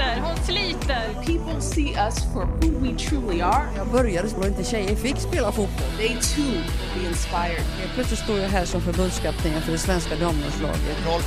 [0.00, 1.14] Sliter, hon sliter.
[1.26, 3.68] People see us for who we truly are.
[3.76, 5.90] Jag började och inte tjejer fick spela fotboll.
[5.98, 7.64] They too will be inspired.
[7.80, 10.96] Helt plötsligt står jag här som förbundskapten för det svenska damlandslaget.
[11.04, 11.20] 05,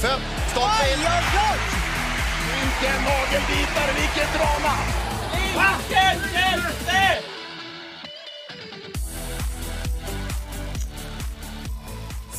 [0.51, 0.99] startfil.
[2.53, 5.03] Vilken nagelbitare, vilket drama!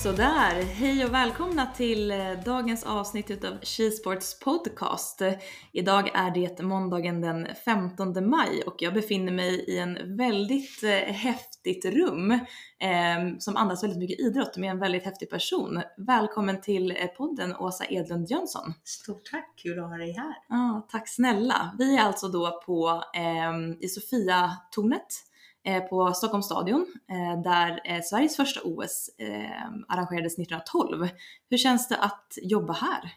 [0.05, 5.23] Sådär, hej och välkomna till eh, dagens avsnitt av Skisports podcast.
[5.73, 10.91] Idag är det måndagen den 15 maj och jag befinner mig i en väldigt eh,
[10.91, 15.83] häftigt rum eh, som andas väldigt mycket idrott med en väldigt häftig person.
[15.97, 18.75] Välkommen till eh, podden Åsa Edlund Jönsson.
[18.85, 20.35] Stort tack, kul att ha dig här.
[20.49, 21.75] Ja, tack snälla.
[21.79, 25.09] Vi är alltså då på eh, i Sofia-tornet
[25.91, 31.09] på Stockholms stadion eh, där eh, Sveriges första OS eh, arrangerades 1912.
[31.51, 33.13] Hur känns det att jobba här?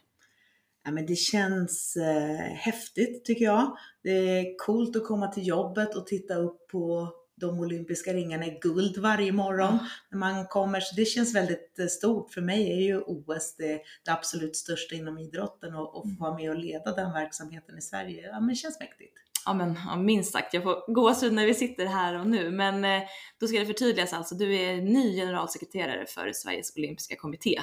[0.87, 3.77] Ja, men det känns eh, häftigt tycker jag.
[4.03, 8.59] Det är coolt att komma till jobbet och titta upp på de olympiska ringarna i
[8.61, 9.79] guld varje morgon
[10.11, 10.79] när man kommer.
[10.79, 12.33] Så det känns väldigt eh, stort.
[12.33, 16.35] För mig är ju OS det, det absolut största inom idrotten och, och få vara
[16.35, 18.27] med och leda den verksamheten i Sverige.
[18.27, 19.13] Ja, men det känns mäktigt.
[19.47, 22.51] Ja men ja, minst sagt, jag får gåshud när vi sitter här och nu.
[22.51, 23.07] Men eh,
[23.39, 27.61] då ska det förtydligas alltså, du är ny generalsekreterare för Sveriges olympiska kommitté.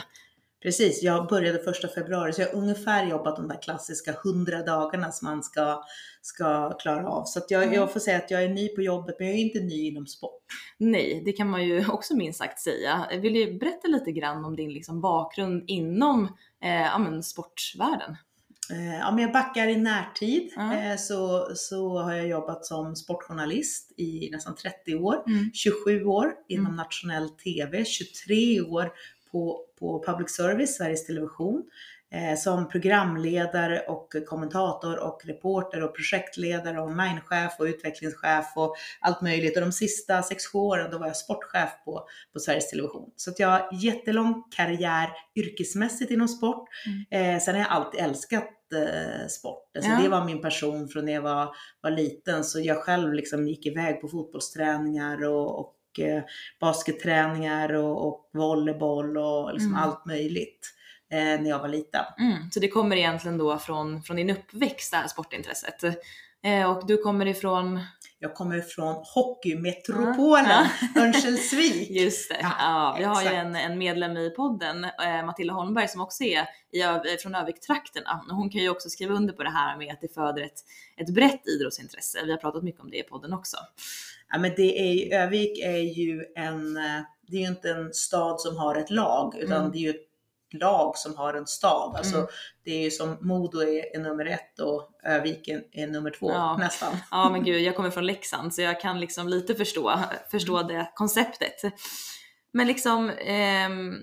[0.65, 5.12] Precis, jag började första februari så jag har ungefär jobbat de där klassiska 100 dagarna
[5.12, 5.85] som man ska,
[6.23, 7.25] ska klara av.
[7.25, 9.61] Så jag, jag får säga att jag är ny på jobbet men jag är inte
[9.61, 10.43] ny inom sport.
[10.79, 13.07] Nej, det kan man ju också minst sagt säga.
[13.21, 16.25] Vill du berätta lite grann om din liksom, bakgrund inom
[16.65, 18.17] eh, ja, men, sportvärlden?
[18.70, 20.75] Eh, Om jag backar i närtid Ja.
[20.77, 25.22] eh, så, så har jag jobbat som sportjournalist i nästan 30 år.
[25.27, 25.50] Mm.
[25.55, 26.77] 27 år inom Mm.
[26.77, 28.93] nationell TV, 23 år
[29.33, 31.62] på, på public service, Sveriges Television.
[32.11, 39.56] Eh, som programledare och kommentator och reporter och projektledare, onlinechef och utvecklingschef och allt möjligt.
[39.56, 43.11] Och de sista 6-7 åren då var jag sportchef på, på Sveriges Television.
[43.17, 46.69] Så att jag har jättelång karriär yrkesmässigt inom sport.
[47.11, 48.49] Eh, sen har jag alltid älskat
[49.29, 49.71] sport.
[49.77, 50.01] Alltså Ja.
[50.03, 52.45] Det var min passion från när jag var, var liten.
[52.45, 56.23] Så jag själv liksom gick iväg på fotbollsträningar och, och eh,
[56.61, 59.83] basketträningar och, och volleyboll och liksom Mm.
[59.83, 60.75] allt möjligt
[61.12, 62.05] eh, när jag var liten.
[62.19, 62.51] Mm.
[62.51, 65.85] Så det kommer egentligen då från, från din uppväxt, det här sportintresset.
[66.44, 67.81] Eh, och du kommer ifrån,
[68.19, 70.66] Jag kommer från hockeymetropolen
[70.97, 71.91] Örnsköldsvik.
[71.91, 75.88] just det, ja, Ja, vi har ju en, en medlem i podden, eh, Matilda Holmberg,
[75.88, 78.21] som också är i, från Övik-trakterna.
[78.31, 80.59] Hon kan ju också skriva under på det här med att det föder ett,
[80.97, 82.19] ett brett idrottsintresse.
[82.25, 83.56] Vi har pratat mycket om det i podden också.
[84.32, 88.41] Ja, men det är Övik är ju en, eh, det är ju inte en stad
[88.41, 89.72] som har ett lag, utan Mm.
[89.72, 90.06] det är ju ett
[90.54, 91.97] lag som har en stad.
[91.97, 92.26] Alltså, Mm.
[92.65, 96.56] Det är ju som Modo är, är nummer ett och Övik är, nummer två Ja.
[96.56, 96.97] nästan.
[97.10, 99.98] Ja men gud, jag kommer från Leksand så jag kan liksom lite förstå,
[100.31, 101.60] förstå det konceptet.
[102.53, 103.94] Men liksom, ehm,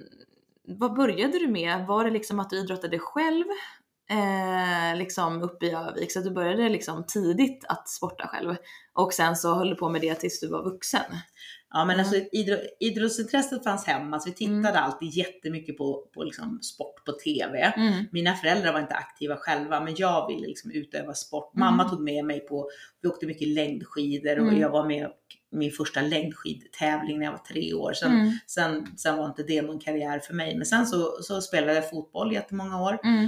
[0.67, 1.85] vad började du med?
[1.87, 3.45] Var det liksom att du idrottade själv?
[4.09, 8.55] Eh, liksom uppe i Övik, så att du började liksom tidigt att sporta själv
[8.93, 11.01] och sen så höll du på med det tills du var vuxen.
[11.73, 14.83] Ja men alltså idrott, idrottsintresset fanns hemma, så vi tittade Mm.
[14.83, 17.59] alltid jättemycket på, på liksom sport på TV.
[17.77, 18.05] Mm.
[18.11, 21.55] Mina föräldrar var inte aktiva själva, men jag ville liksom utöva sport.
[21.55, 21.65] Mm.
[21.65, 22.69] Mamma tog med mig på,
[23.01, 24.59] vi åkte mycket längdskidor och Mm.
[24.61, 25.09] jag var med
[25.51, 27.93] min första längdskidtävling när jag var tre år.
[27.93, 28.31] Sen, Mm.
[28.47, 30.55] sen, sen var inte det någon karriär för mig.
[30.57, 32.99] Men sen så, så spelade jag fotboll jättemånga år.
[33.03, 33.23] Mm.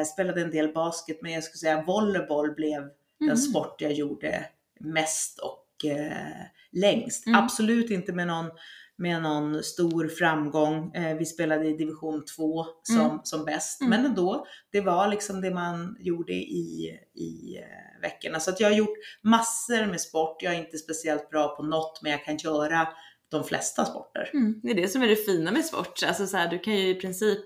[0.00, 2.78] Eh, spelade en del basket, men jag skulle säga volleyboll blev
[3.20, 3.28] Mm.
[3.28, 4.44] den sport jag gjorde
[4.80, 7.26] mest och eh, längst.
[7.26, 7.40] Mm.
[7.44, 8.50] Absolut inte med någon,
[8.98, 10.94] med någon stor framgång.
[10.94, 13.18] Eh, vi spelade i division 2 som, Mm.
[13.24, 13.90] som bäst, Mm.
[13.90, 14.46] men ändå.
[14.72, 18.40] Det var liksom det man gjorde i, i eh, veckorna.
[18.40, 20.42] Så att jag har gjort massor med sport.
[20.42, 22.88] Jag är inte speciellt bra på något, men jag kan göra
[23.30, 24.30] de flesta sporter.
[24.34, 24.60] Mm.
[24.62, 26.02] Det är det som är det fina med sport.
[26.06, 27.44] Alltså så här, du kan ju i princip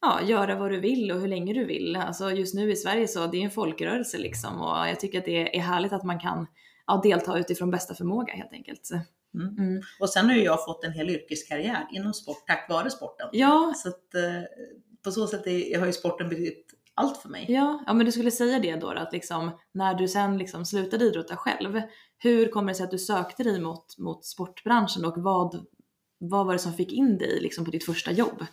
[0.00, 1.96] ja, göra vad du vill och hur länge du vill.
[1.96, 5.24] Alltså just nu i Sverige så det är en folkrörelse liksom och jag tycker att
[5.24, 6.46] det är härligt att man kan
[6.86, 8.90] ja, delta utifrån bästa förmåga helt enkelt.
[9.34, 9.58] Mm.
[9.58, 9.82] Mm.
[10.00, 13.28] Och sen har ju jag fått en hel yrkeskarriär inom sport tack vare sporten.
[13.32, 14.42] Ja, Så att eh,
[15.04, 17.46] på så sätt är, har ju sporten betytt allt för mig.
[17.48, 21.04] ja, ja, men du skulle säga det då att liksom, när du sen liksom slutade
[21.04, 21.82] idrotta själv,
[22.18, 25.66] hur kommer det sig att du sökte dig mot, mot sportbranschen och vad,
[26.18, 28.46] vad var det som fick in dig liksom på ditt första jobb?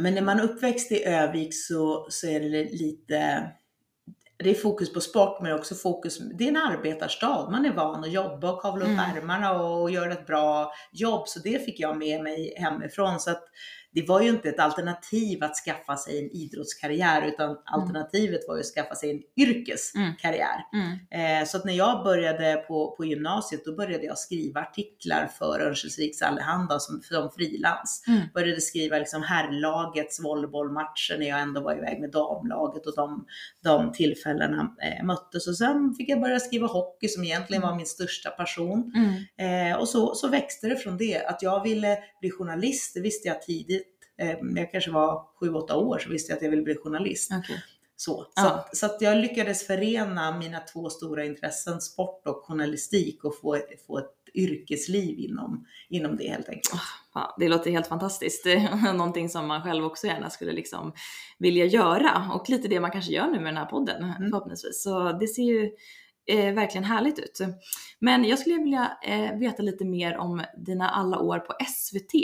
[0.00, 3.50] Men när man uppväxt i Övik så, så är det lite,
[4.38, 7.48] det är fokus på sport men också fokus, det är en arbetarstad.
[7.50, 9.16] Man är van att jobba och kavla upp Mm.
[9.16, 11.28] ärmarna och göra ett bra jobb.
[11.28, 13.20] Så det fick jag med mig hemifrån.
[13.20, 13.42] Så att
[13.96, 18.60] det var ju inte ett alternativ att skaffa sig en idrottskarriär utan alternativet var ju
[18.60, 20.58] att skaffa sig en yrkeskarriär.
[20.72, 21.40] Mm.
[21.40, 25.60] Eh, så att när jag började på, på gymnasiet då började jag skriva artiklar för
[25.60, 28.04] Örnsköldsviks Allehanda som, som frilans.
[28.08, 28.20] Mm.
[28.34, 33.26] Började skriva liksom herrlagets volleybollmatcher när jag ändå var iväg med damlaget och de,
[33.64, 35.48] de tillfällena eh, möttes.
[35.48, 38.92] Och sen fick jag börja skriva hockey som egentligen var min största passion.
[38.96, 39.72] Mm.
[39.72, 41.26] Eh, och så, så växte det från det.
[41.26, 43.85] Att jag ville bli journalist, det visste jag tidigt.
[44.18, 47.30] Eh, jag kanske var 7-8 år så visste jag att jag ville bli journalist.
[47.38, 47.62] Okej.
[47.98, 48.50] Så, så, Ja.
[48.50, 53.58] att, så att jag lyckades förena mina två stora intressen, sport och journalistik och få,
[53.86, 56.82] få ett yrkesliv inom, inom det helt enkelt.
[57.14, 58.44] Ja, det låter helt fantastiskt.
[58.44, 60.92] Det är någonting som man själv också gärna skulle liksom
[61.38, 64.30] vilja göra och lite det man kanske gör nu med den här podden Mm.
[64.30, 64.82] förhoppningsvis.
[64.82, 65.70] Så det ser ju
[66.26, 67.40] eh, verkligen härligt ut.
[67.98, 72.14] Men jag skulle vilja eh, veta lite mer om dina alla år på SVT.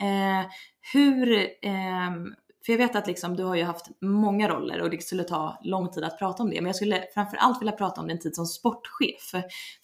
[0.00, 0.50] Eh,
[0.92, 2.34] hur, ehm,
[2.66, 5.60] för jag vet att liksom, du har ju haft många roller och det skulle ta
[5.62, 6.60] lång tid att prata om det.
[6.60, 9.30] Men jag skulle framförallt vilja prata om din tid som sportchef.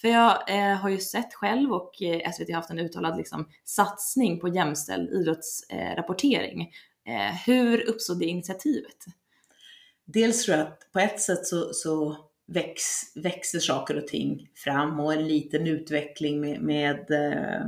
[0.00, 3.49] För jag eh, har ju sett själv och eh, SVT har haft en uttalad liksom,
[3.65, 6.70] satsning på jämställd idrottsrapportering.
[7.09, 9.05] Eh, eh, hur uppstod det initiativet?
[10.05, 12.82] Dels tror jag att på ett sätt så, så väx,
[13.14, 17.67] växer saker och ting fram och en liten utveckling med, med eh,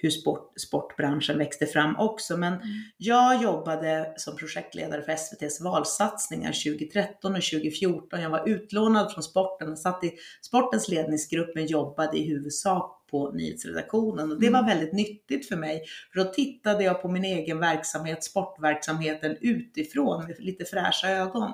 [0.00, 2.36] hur sport, sportbranschen växte fram också.
[2.36, 2.58] Men
[2.96, 8.20] jag jobbade som projektledare för SVTs valsatsningar 2013 och 2014.
[8.20, 10.12] Jag var utlånad från sporten och satt i
[10.42, 15.82] sportens ledningsgrupp men jobbade i huvudsak på nyhetsredaktionen och det var väldigt nyttigt för mig.
[16.12, 21.52] För då tittade jag på min egen verksamhet, sportverksamheten utifrån med lite fräscha ögon.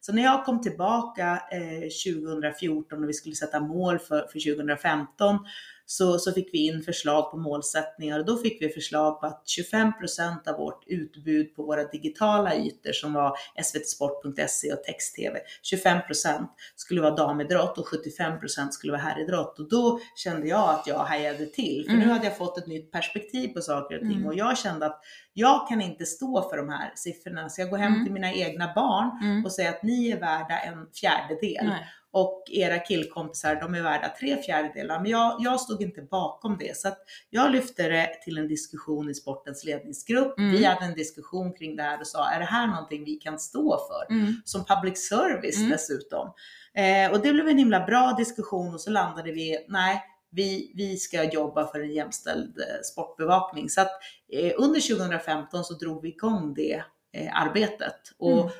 [0.00, 5.38] Så när jag kom tillbaka eh, 2014 och vi skulle sätta mål för, för 2015
[5.86, 9.44] så, så fick vi in förslag på målsättningar och då fick vi förslag på att
[9.72, 15.38] 25% av vårt utbud på våra digitala ytor som var svtsport.se och text-tv,
[15.72, 16.46] 25%
[16.76, 19.58] skulle vara damidrott och 75% skulle vara herridrott.
[19.58, 22.92] Och då kände jag att jag hajade till, för nu hade jag fått ett nytt
[22.92, 24.26] perspektiv på saker och ting Mm.
[24.26, 25.00] och jag kände att
[25.32, 27.48] jag kan inte stå för de här siffrorna.
[27.48, 28.04] Så jag går hem Mm.
[28.04, 29.44] till mina egna barn Mm.
[29.44, 31.86] och säger att ni är värda en fjärdedel Nej.
[32.14, 35.00] Och era killkompisar de är värda tre fjärdedelar.
[35.00, 36.98] Men jag, jag stod inte bakom det så att
[37.30, 40.38] jag lyfte det till en diskussion i sportens ledningsgrupp.
[40.38, 40.52] Mm.
[40.52, 43.38] Vi hade en diskussion kring det här och sa, är det här någonting vi kan
[43.38, 44.14] stå för?
[44.14, 44.34] Mm.
[44.44, 45.70] Som public service Mm.
[45.70, 46.32] dessutom.
[46.74, 50.96] Eh, och det blev en himla bra diskussion och så landade vi, nej, vi, vi
[50.96, 53.70] ska jobba för en jämställd eh, sportbevakning.
[53.70, 53.90] Så att
[54.32, 58.00] eh, under 2015 så drog vi igång det eh, arbetet.
[58.18, 58.52] Och, Mm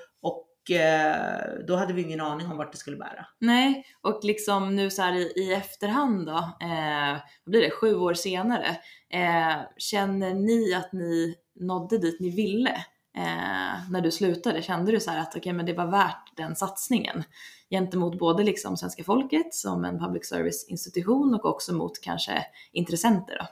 [0.64, 3.26] och eh, då hade vi ingen aning om vart det skulle bära.
[3.38, 7.94] Nej, och liksom nu så här i, i efterhand då, eh, vad blir det, sju
[7.94, 8.76] år senare,
[9.10, 12.84] eh, känner ni att ni nådde dit ni ville?
[13.16, 16.56] Eh, när du slutade, kände du så här att okej, men det var värt den
[16.56, 17.24] satsningen
[17.70, 23.38] gentemot både liksom svenska folket som en public service institution och också mot kanske intressenter
[23.38, 23.46] då?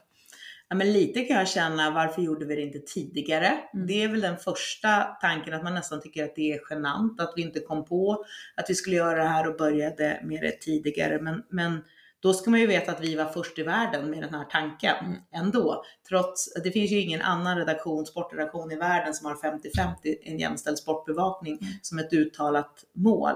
[0.72, 3.58] Ja, men lite kan jag känna, varför gjorde vi det inte tidigare?
[3.74, 3.86] Mm.
[3.86, 7.32] Det är väl den första tanken, att man nästan tycker att det är genant att
[7.36, 8.24] vi inte kom på
[8.56, 11.18] att vi skulle göra det här och började med det tidigare.
[11.22, 11.80] Men, men
[12.20, 14.96] då ska man ju veta att vi var först i världen med den här tanken
[15.04, 15.18] Mm.
[15.34, 15.84] ändå.
[16.08, 20.78] Trots, det finns ju ingen annan redaktion, sportredaktion i världen som har 50-50 en jämställd
[20.78, 21.72] sportbevakning Mm.
[21.82, 23.34] som ett uttalat mål.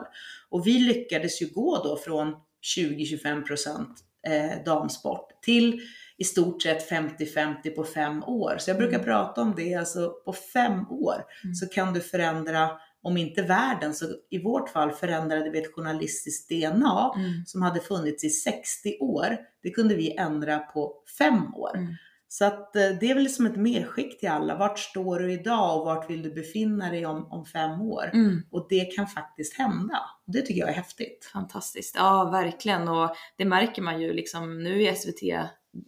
[0.49, 2.35] Och vi lyckades ju gå då från
[2.77, 3.87] 20-25%
[4.27, 5.81] eh, damsport till
[6.19, 8.57] i stort sett 50-50 på fem år.
[8.59, 11.55] Så jag brukar prata om det, alltså på fem år Mm.
[11.55, 12.71] så kan du förändra,
[13.03, 17.33] om inte världen, så i vårt fall förändrade vi ett journalistiskt DNA Mm.
[17.47, 19.37] som hade funnits i 60 år.
[19.63, 21.77] Det kunde vi ändra på fem år.
[21.77, 21.95] Mm.
[22.29, 24.57] Så att eh, det är väl som ett medskick till alla.
[24.57, 28.11] Vart står du idag och vart vill du befinna dig om, om fem år?
[28.13, 28.43] Mm.
[28.51, 30.01] Och det kan faktiskt hända.
[30.27, 31.25] Det tycker jag är häftigt.
[31.33, 35.23] Fantastiskt, ja verkligen och det märker man ju liksom nu i SVT,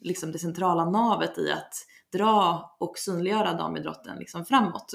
[0.00, 1.74] liksom det centrala navet i att
[2.12, 4.92] dra och synliggöra damidrotten liksom framåt.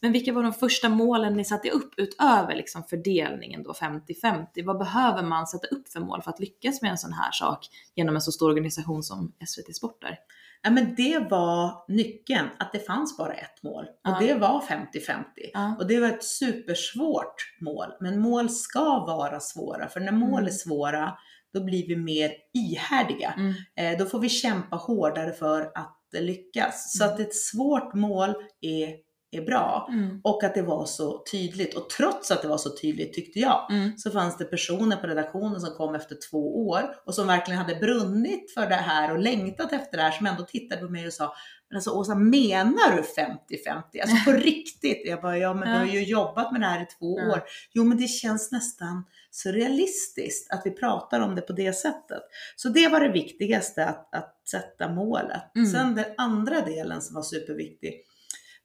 [0.00, 4.46] Men vilka var de första målen ni satte upp utöver liksom fördelningen då 50-50?
[4.66, 7.66] Vad behöver man sätta upp för mål för att lyckas med en sån här sak
[7.94, 10.18] genom en så stor organisation som SVT Sport är?
[10.62, 13.84] Ja, men det var nyckeln, att det fanns bara ett mål.
[13.84, 14.18] Och Ja.
[14.20, 15.24] det var 50-50.
[15.52, 15.76] Ja.
[15.78, 17.86] Och det var ett supersvårt mål.
[18.00, 20.44] Men mål ska vara svåra, för när mål Mm.
[20.46, 21.18] är svåra,
[21.58, 23.34] då blir vi mer ihärdiga.
[23.36, 23.54] Mm.
[23.92, 26.98] Eh, då får vi kämpa hårdare för att lyckas.
[26.98, 27.14] Så Mm.
[27.14, 29.88] att ett svårt mål är är bra.
[29.92, 30.20] Mm.
[30.24, 31.74] Och att det var så tydligt.
[31.76, 33.98] Och trots att det var så tydligt tyckte jag, Mm.
[33.98, 37.74] så fanns det personer på redaktionen som kom efter två år och som verkligen hade
[37.74, 41.12] brunnit för det här och längtat efter det här som ändå tittade på mig och
[41.12, 41.32] sa
[41.68, 44.02] men alltså Åsa, menar du 50-50?
[44.02, 45.02] Alltså på riktigt?
[45.04, 47.42] Jag bara, ja men du har ju jobbat med det här i två år.
[47.72, 52.22] Jo men det känns nästan surrealistiskt att vi pratar om det på det sättet.
[52.56, 55.56] Så det var det viktigaste, att, att sätta målet.
[55.56, 55.70] Mm.
[55.70, 58.05] Sen den andra delen som var superviktig,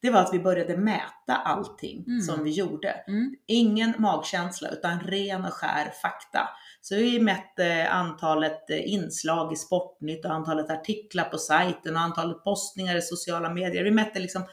[0.01, 2.21] det var att vi började mäta allting Mm.
[2.21, 2.89] som vi gjorde.
[3.07, 3.35] Mm.
[3.47, 6.49] Ingen magkänsla utan ren och skär fakta.
[6.81, 12.43] Så vi mätte antalet eh, inslag i Sportnytt och antalet artiklar på sajten och antalet
[12.43, 13.83] postningar i sociala medier.
[13.83, 14.43] Vi mätte liksom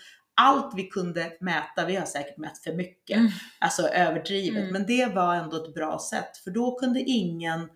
[0.41, 1.85] allt vi kunde mäta.
[1.87, 3.31] Vi har säkert mätt för mycket, Mm.
[3.59, 4.61] alltså överdrivet.
[4.63, 4.73] Mm.
[4.73, 7.69] Men det var ändå ett bra sätt för då kunde ingen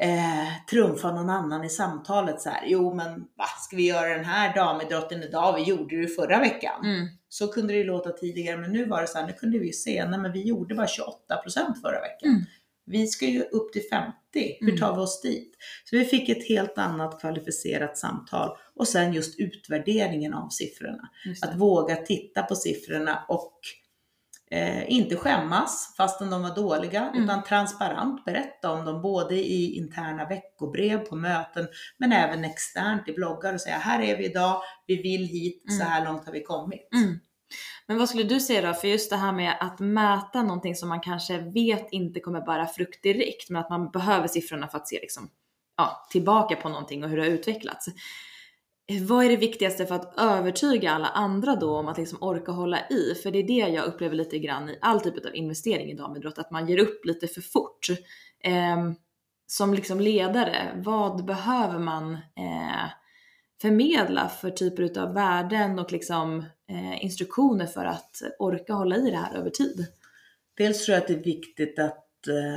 [0.00, 2.64] eh, trumfa någon annan i samtalet så här.
[2.66, 5.54] Jo, men va, ska vi göra den här damidrotten idag?
[5.56, 6.84] Vi gjorde det ju förra veckan.
[6.84, 7.06] Mm.
[7.28, 9.66] Så kunde det ju låta tidigare, men nu var det så här, nu kunde vi
[9.66, 12.30] ju se, nej men vi gjorde bara 28% förra veckan.
[12.30, 12.42] Mm.
[12.86, 14.12] Vi ska ju upp till 50,
[14.60, 14.80] hur Mm.
[14.80, 15.52] tar vi oss dit?
[15.84, 21.08] Så vi fick ett helt annat kvalificerat samtal och sen just utvärderingen av siffrorna.
[21.42, 23.52] Att våga titta på siffrorna och
[24.50, 27.24] eh, inte skämmas fastän de var dåliga, Mm.
[27.24, 33.12] utan transparent berätta om dem både i interna veckobrev, på möten, men även externt i
[33.12, 35.86] bloggar och säga här är vi idag, vi vill hit, så Mm.
[35.92, 36.88] här långt har vi kommit.
[36.94, 37.20] Mm.
[37.86, 40.88] Men vad skulle du säga då, för just det här med att mäta någonting som
[40.88, 44.88] man kanske vet inte kommer bära frukt direkt, men att man behöver siffrorna för att
[44.88, 45.28] se liksom,
[45.76, 47.86] ja, tillbaka på någonting och hur det har utvecklats.
[48.98, 52.88] Vad är det viktigaste för att övertyga alla andra då om att liksom orka hålla
[52.88, 53.14] i?
[53.22, 56.38] För det är det jag upplever lite grann i all typ av investering i damidrott,
[56.38, 57.86] att man ger upp lite för fort.
[58.44, 58.90] Eh,
[59.46, 62.90] som liksom ledare, vad behöver man eh,
[63.62, 69.16] förmedla för typer av värden och liksom eh, instruktioner för att orka hålla i det
[69.16, 69.86] här över tid?
[70.56, 72.09] Dels tror jag att det är viktigt att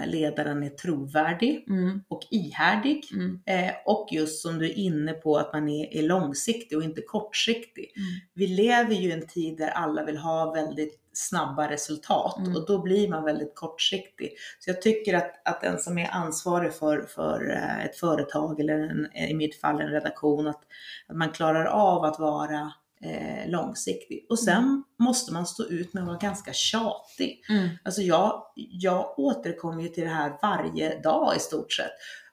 [0.05, 3.03] ledaren är trovärdig Mm, och ihärdig.
[3.13, 6.83] mm, Eh, och just som du är inne på att man är, är långsiktig och
[6.83, 7.91] inte kortsiktig.
[7.95, 8.07] Mm.
[8.33, 12.55] Vi lever ju i en tid där alla vill ha väldigt snabba resultat Mm.
[12.55, 14.33] och då blir man väldigt kortsiktig.
[14.59, 18.73] Så jag tycker att, att den som är ansvarig för, för eh, ett företag eller
[18.79, 20.61] en, i mitt fall en redaktion, att,
[21.07, 22.71] att man klarar av att vara
[23.03, 24.25] eh, långsiktig.
[24.29, 27.45] Och sen måste man stå ut med att vara ganska tjatig.
[27.49, 31.91] mm, Alltså jag, jag återkommer ju till det här varje dag i stort sett.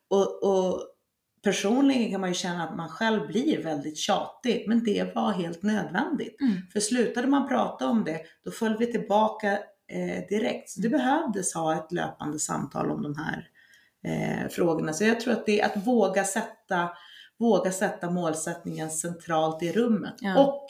[0.08, 0.82] Och, och
[1.42, 5.62] personligen kan man ju känna att man själv blir väldigt tjatig, men det var helt
[5.62, 6.40] nödvändigt.
[6.40, 6.56] Mm.
[6.72, 9.52] För slutade man prata om det, då föll vi tillbaka
[9.92, 10.70] eh, direkt.
[10.70, 13.48] Så det behövdes ha ett löpande samtal om de här
[14.04, 14.92] eh, frågorna.
[14.92, 16.88] Så jag tror att det är att våga sätta,
[17.40, 20.14] våga sätta målsättningen centralt i rummet.
[20.20, 20.44] Ja.
[20.46, 20.66] Och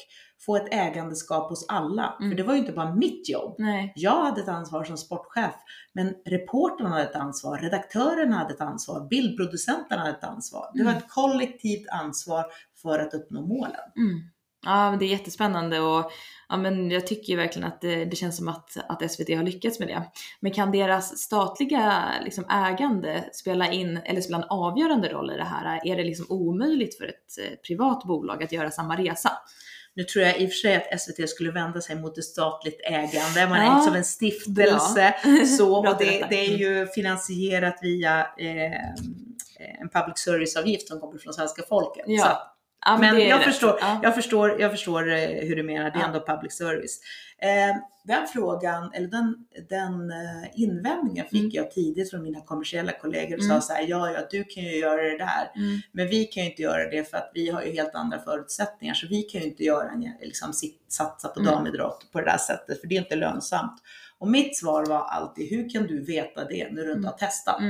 [0.46, 2.16] få ett ägandeskap hos alla.
[2.20, 2.30] Mm.
[2.30, 3.54] För det var ju inte bara mitt jobb.
[3.58, 3.92] Nej.
[3.96, 5.54] Jag hade ett ansvar som sportchef,
[5.92, 10.70] men reportern hade ett ansvar, redaktören hade ett ansvar, bildproducenten hade ett ansvar.
[10.74, 11.02] Det var Mm.
[11.02, 12.44] ett kollektivt ansvar
[12.82, 13.80] för att uppnå målen.
[13.96, 14.20] Mm.
[14.64, 16.10] Ja, det är jättespännande och
[16.48, 19.42] ja, men jag tycker ju verkligen att det, det känns som att, att SVT har
[19.42, 20.02] lyckats med det.
[20.40, 25.44] Men kan deras statliga liksom, ägande spela in eller spela en avgörande roll i det
[25.44, 25.80] här?
[25.84, 29.30] Är det liksom omöjligt för ett eh, privat bolag att göra samma resa?
[29.94, 32.80] Nu tror jag i och för sig att SVT skulle vända sig mot ett statligt
[32.84, 33.46] ägande.
[33.48, 35.14] Man Ja, är som en stiftelse.
[35.58, 38.90] Så, och det, det är ju finansierat via eh,
[39.80, 42.04] en public service-avgift som kommer från svenska folket.
[42.06, 42.30] Ja, Så
[42.86, 44.00] Ja, Men är jag förstår, Ja.
[44.02, 46.06] jag, förstår, jag förstår eh, hur du menar, det är Ja.
[46.06, 47.00] ändå public service.
[47.38, 49.36] Eh, den frågan, eller den,
[49.68, 51.50] den eh, invändningen fick Mm.
[51.52, 53.60] jag tidigt från mina kommersiella kollegor och Mm.
[53.60, 55.80] sa så här, ja, ja, du kan ju göra det där, Mm.
[55.92, 58.94] men vi kan ju inte göra det för att vi har ju helt andra förutsättningar,
[58.94, 60.52] så vi kan ju inte göra en, liksom,
[60.88, 61.52] satsa på Mm.
[61.52, 63.82] damidrott på det där sättet, för det är inte lönsamt.
[64.18, 67.04] Och mitt svar var alltid, hur kan du veta det när du inte Mm.
[67.04, 67.60] har testat?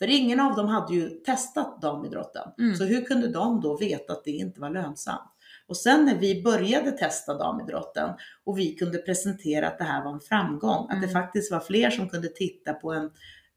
[0.00, 0.10] Mm.
[0.16, 2.48] För ingen av dem hade ju testat damidrotten.
[2.58, 2.74] Mm.
[2.76, 5.36] Så hur kunde de då veta att det inte var lönsamt?
[5.66, 8.10] Och sen när vi började testa damidrotten
[8.44, 11.10] och vi kunde presentera att det här var en framgång, att det Mm.
[11.22, 13.10] faktiskt var fler som kunde titta på en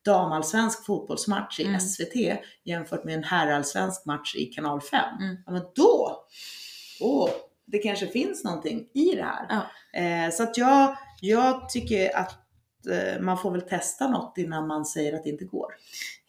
[0.05, 1.79] damallsvensk fotbollsmatch i Mm.
[1.79, 4.99] SVT jämfört med en herrallsvensk match i kanal 5.
[5.21, 5.37] Mm.
[5.45, 6.25] Ja, men då,
[7.01, 7.29] åh,
[7.65, 9.45] det kanske finns någonting i det här.
[9.49, 9.99] Ja.
[9.99, 12.35] Eh, så att jag, jag tycker att
[12.89, 15.73] eh, man får väl testa något innan man säger att det inte går.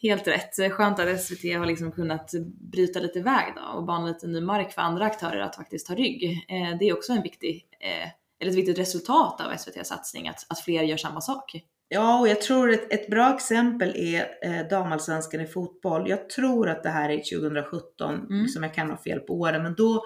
[0.08, 0.72] Helt rätt.
[0.72, 2.30] Skönt att SVT har liksom kunnat
[2.72, 5.94] bryta lite väg då och bana lite ny mark för andra aktörer att faktiskt ta
[5.94, 6.24] rygg.
[6.48, 8.08] Eh, det är också en viktig, eh,
[8.40, 11.64] eller ett viktigt resultat av SVTs satsning att, att fler gör samma sak.
[11.88, 16.10] Ja, och jag tror ett, ett bra exempel är eh, damallsvenskan i fotboll.
[16.10, 18.48] Jag tror att det här är 2017, Mm.
[18.48, 20.04] som jag kan ha fel på åren, men då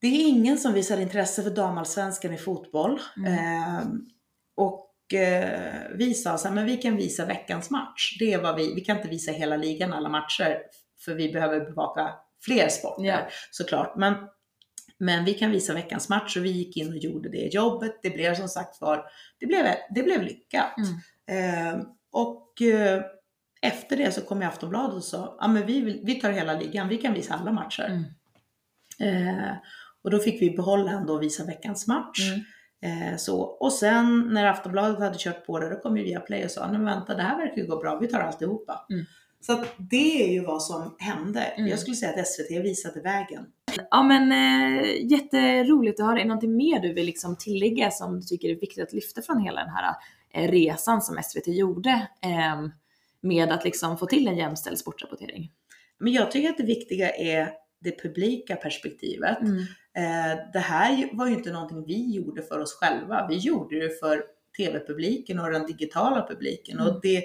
[0.00, 3.00] Det är ingen som visar intresse för damallsvenskan i fotboll.
[3.16, 3.32] Mm.
[3.32, 3.84] Eh,
[4.56, 4.83] och
[5.94, 8.16] vi sa så här, men vi kan visa veckans match.
[8.18, 10.58] Det är vad vi, vi kan inte visa hela ligan alla matcher,
[11.04, 13.28] för vi behöver bevaka fler sporter Ja.
[13.50, 13.96] såklart.
[13.96, 14.14] Men,
[14.98, 17.98] men vi kan visa veckans match och vi gick in och gjorde det jobbet.
[18.02, 19.04] Det blev som sagt var,
[19.40, 20.76] det blev, det blev lyckat.
[21.26, 21.80] Eh,
[22.12, 23.02] och eh,
[23.62, 26.54] efter det så kom jag Aftonbladet och sa, ja men vi, vill, vi tar hela
[26.54, 28.04] ligan, vi kan visa alla matcher.
[29.00, 29.38] Mm.
[29.38, 29.52] Eh,
[30.02, 32.30] och då fick vi behålla ändå och visa veckans match.
[32.30, 32.40] Mm.
[32.84, 33.40] Eh, så.
[33.40, 36.78] Och sen när Aftonbladet hade kört på det, då kom ju Viaplay och sa, nej
[36.78, 38.86] men vänta det här verkar ju gå bra, vi tar alltihopa.
[38.90, 39.04] Mm.
[39.40, 41.40] Så att det är ju vad som hände.
[41.40, 41.70] Mm.
[41.70, 43.46] Jag skulle säga att SVT visade vägen.
[43.90, 46.16] Ja men eh, jätteroligt att höra.
[46.16, 49.22] Är det någonting mer du vill liksom tillägga som du tycker är viktigt att lyfta
[49.22, 49.94] från hela den här
[50.34, 52.68] eh, resan som SVT gjorde eh,
[53.20, 55.50] med att liksom få till en jämställd sportrapportering?
[55.98, 57.52] Men jag tycker att det viktiga är
[57.84, 59.40] det publika perspektivet.
[59.40, 59.58] Mm.
[59.96, 63.26] Eh, det här var ju inte någonting vi gjorde för oss själva.
[63.28, 64.24] Vi gjorde det för
[64.56, 66.78] tv-publiken och den digitala publiken.
[66.78, 66.86] Mm.
[66.86, 67.24] Och det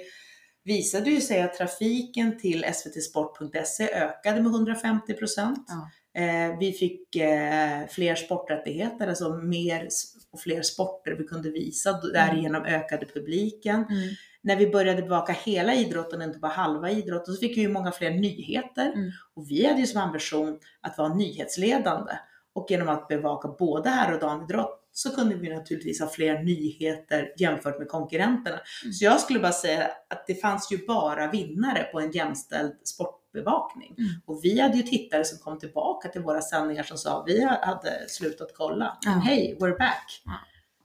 [0.63, 5.65] visade ju sig att trafiken till svtsport.se ökade med 150 procent.
[5.67, 5.89] Ja.
[6.21, 9.87] Eh, vi fick eh, fler sporträttigheter, alltså mer
[10.31, 12.01] och fler sporter vi kunde visa.
[12.13, 13.75] Därigenom ökade publiken.
[13.75, 14.09] Mm.
[14.41, 17.91] När vi började bevaka hela idrotten, inte bara halva idrotten, så fick vi ju många
[17.91, 18.91] fler nyheter.
[18.95, 19.11] Mm.
[19.35, 22.11] Och vi hade ju som ambition att vara nyhetsledande.
[22.53, 27.33] Och genom att bevaka både herr och damidrott så kunde vi naturligtvis ha fler nyheter
[27.37, 28.59] jämfört med konkurrenterna.
[28.83, 28.93] Mm.
[28.93, 33.95] Så jag skulle bara säga att det fanns ju bara vinnare på en jämställd sportbevakning.
[33.97, 34.09] Mm.
[34.25, 38.09] Och vi hade ju tittare som kom tillbaka till våra sändningar som sa vi hade
[38.09, 38.97] slutat kolla.
[39.05, 39.11] Ja.
[39.11, 40.21] Hej, we're back.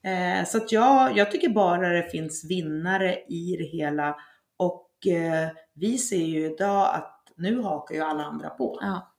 [0.05, 4.17] Eh, så att jag, jag tycker bara det finns vinnare i det hela.
[4.59, 8.79] Och eh, vi ser ju idag att nu hakar ju alla andra på.
[8.81, 9.11] Ja.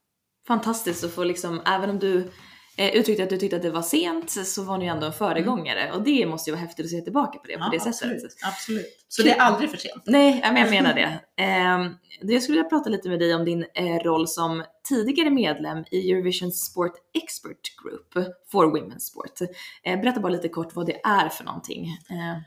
[0.47, 2.31] Fantastiskt att få liksom, även om du
[2.77, 5.91] eh, uttryckte att du tyckte att det var sent så var ni ändå en föregångare
[5.91, 7.93] och det måste ju vara häftigt att se tillbaka på det på det sättet.
[7.93, 9.05] absolut, absolut.
[9.07, 10.03] Så det är aldrig för sent.
[10.05, 11.19] Nej, ja, men jag menar det.
[11.43, 15.83] Eh, jag skulle vilja prata lite med dig om din eh, roll som tidigare medlem
[15.91, 19.41] i Eurovision Sport Expert Group for Women's Sport.
[19.83, 21.85] Eh, berätta bara lite kort vad det är för någonting.
[22.09, 22.37] Eh,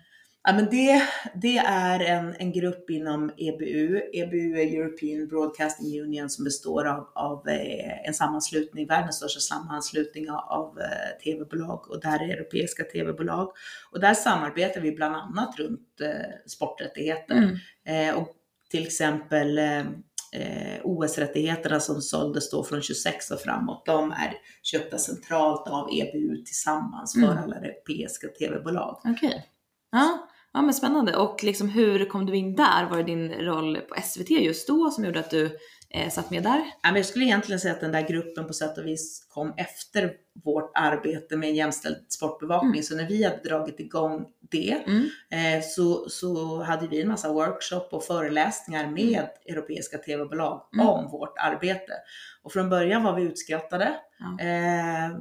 [0.43, 1.03] Ja, men det,
[1.35, 4.01] det är en, en grupp inom EBU.
[4.13, 10.31] EBU är European Broadcasting Union som består av, av eh, en sammanslutning, världens största sammanslutning
[10.31, 13.53] av, eh, tv-bolag och där är europeiska tv-bolag.
[13.93, 17.35] Och där samarbetar vi bland annat runt eh, sporträttigheter.
[17.35, 17.57] Mm.
[18.11, 18.29] Eh, och
[18.71, 19.79] till exempel eh,
[20.33, 26.37] eh, OS-rättigheterna som såldes då från 26 och framåt, de är köpta centralt av EBU
[26.37, 27.39] tillsammans för Mm.
[27.45, 29.01] alla europeiska tv-bolag.
[29.05, 29.47] Okej.
[29.91, 30.28] Ja.
[30.59, 31.17] Ja, men spännande.
[31.17, 32.85] Och liksom hur kom du in där?
[32.91, 35.59] Var det din roll på SVT just då som gjorde att du
[35.91, 36.59] eh, satt med där?
[36.83, 39.55] Ja, men jag skulle egentligen säga att den där gruppen på sätt och vis kom
[39.57, 40.13] efter
[40.45, 42.73] vårt arbete med jämställd sportbevakning.
[42.73, 42.83] Mm.
[42.83, 45.05] Så när vi hade dragit igång det Mm.
[45.31, 50.87] eh, så, så hade vi en massa workshop och föreläsningar med europeiska tv-bolag Mm.
[50.89, 51.93] om vårt arbete.
[52.43, 53.95] Och från början var vi utskrattade.
[54.19, 54.45] Ja.
[54.45, 55.17] Eh,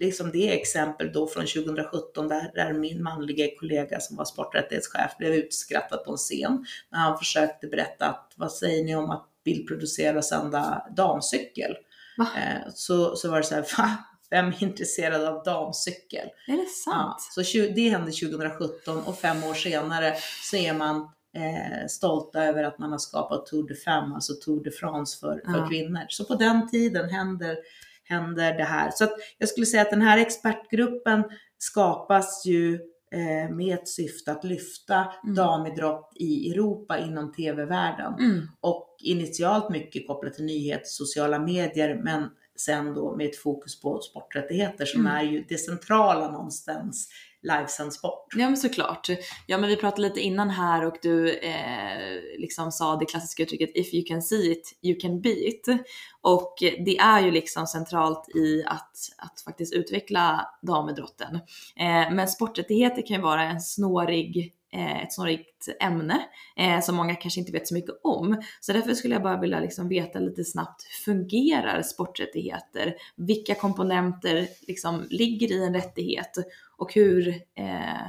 [0.00, 5.32] liksom det exempel då från 2017 där, där min manliga kollega som var sporträttighetschef blev
[5.34, 10.18] utskrattad på en scen när han försökte berätta att vad säger ni om att bildproducera
[10.18, 11.76] och sända damcykel?
[12.18, 12.28] Va?
[12.36, 13.96] Eh, så, så var det så här, va?
[14.30, 16.28] Vem är intresserad av damcykel?
[16.46, 17.20] Är det Ja, sant?
[17.34, 20.14] så tju- det hände 2017 och fem år senare
[20.50, 20.96] så är man
[21.36, 25.42] eh, stolta över att man har skapat Tour de Femme, alltså Tour de France för,
[25.52, 25.68] för Ja.
[25.68, 26.00] kvinnor.
[26.08, 27.56] Så på den tiden händer,
[28.10, 28.90] händer det här.
[28.94, 29.06] Så
[29.38, 31.24] jag skulle säga att den här expertgruppen
[31.58, 32.74] skapas ju
[33.12, 35.34] eh, med ett syfte att lyfta Mm.
[35.34, 38.14] damidrott i Europa inom tv-världen.
[38.18, 38.40] Mm.
[38.60, 44.00] Och initialt mycket kopplat till nyheter, sociala medier, men sen då med ett fokus på
[44.00, 45.12] sporträttigheter som Mm.
[45.16, 47.08] är ju det centrala någonstans
[47.42, 48.26] livesänds bort.
[48.36, 49.08] Ja men såklart.
[49.46, 53.70] Ja men vi pratade lite innan här och du eh, liksom sa det klassiska uttrycket
[53.74, 55.68] if you can see it, you can be it.
[56.20, 61.34] Och det är ju liksom centralt i att, att faktiskt utveckla damidrotten.
[61.76, 67.14] Eh, men sporträttigheter kan ju vara en snårig Eh, ett snårigt ämne eh, som många
[67.14, 68.42] kanske inte vet så mycket om.
[68.60, 72.94] Så därför skulle jag bara vilja liksom veta lite snabbt, hur fungerar sporträttigheter?
[73.16, 76.30] Vilka komponenter liksom ligger i en rättighet?
[76.76, 78.06] Och hur, eh,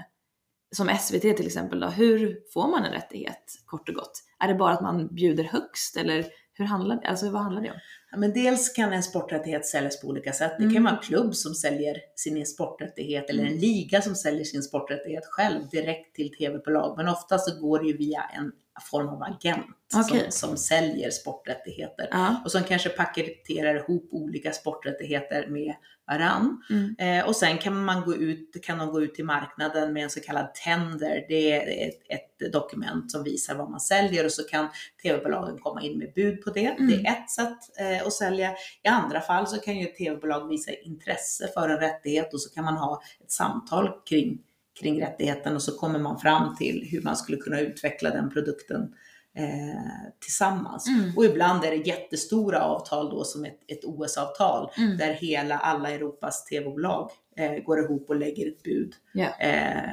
[0.71, 4.23] som SVT till exempel då, hur får man en rättighet kort och gott?
[4.39, 7.71] Är det bara att man bjuder högst eller hur handlar det, alltså vad handlar det
[7.71, 7.77] om?
[8.17, 10.51] Men dels kan en sporträttighet säljas på olika sätt.
[10.57, 10.83] Det kan Mm.
[10.83, 15.69] vara en klubb som säljer sin sporträttighet eller en liga som säljer sin sporträttighet själv
[15.71, 16.97] direkt till tv-bolag.
[16.97, 18.51] Men ofta så går det ju via en
[18.83, 19.65] form av agent
[19.95, 20.25] Okej.
[20.29, 22.41] som, som säljer sporträttigheter Ja.
[22.45, 25.75] och som kanske paketerar ihop olika sporträttigheter med
[26.07, 26.63] varann.
[26.69, 26.95] Mm.
[26.99, 30.09] Eh, och sen kan man gå ut, kan de gå ut till marknaden med en
[30.09, 31.25] så kallad tender.
[31.27, 34.69] Det är ett, ett dokument som visar vad man säljer och så kan
[35.03, 36.65] tv-bolagen komma in med bud på det.
[36.65, 36.87] Mm.
[36.87, 38.51] Det är ett sätt eh, att sälja.
[38.83, 42.49] I andra fall så kan ju ett tv-bolag visa intresse för en rättighet och så
[42.53, 44.39] kan man ha ett samtal kring,
[44.79, 48.93] kring rättigheten och så kommer man fram till hur man skulle kunna utveckla den produkten
[49.37, 50.87] eh, tillsammans.
[50.87, 51.17] Mm.
[51.17, 54.97] Och ibland är det jättestora avtal då som ett, ett OS-avtal Mm.
[54.97, 59.27] där hela alla Europas tv-bolag eh, går ihop och lägger ett bud Ja.
[59.39, 59.89] eh,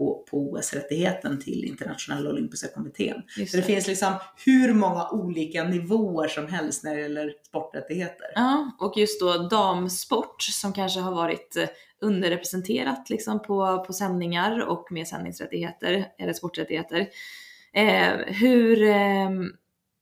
[0.00, 3.22] på, på OS-rättigheten till internationella olympiska kommittén.
[3.36, 8.26] Just Så det finns liksom hur många olika nivåer som helst när det gäller sporträttigheter.
[8.34, 11.68] Ja, och just då damsport som kanske har varit eh,
[12.00, 17.08] underrepresenterat liksom på, på sändningar och med sändningsrättigheter eller sporträttigheter.
[17.72, 19.30] Eh, hur, eh,